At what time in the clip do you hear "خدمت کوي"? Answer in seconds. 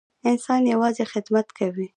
1.13-1.87